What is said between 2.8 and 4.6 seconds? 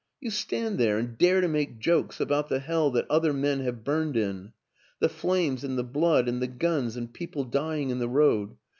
that other men have burned in.